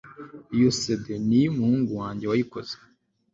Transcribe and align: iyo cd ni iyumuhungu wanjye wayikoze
iyo 0.55 0.69
cd 0.81 1.05
ni 1.27 1.35
iyumuhungu 1.39 1.91
wanjye 2.01 2.25
wayikoze 2.31 2.75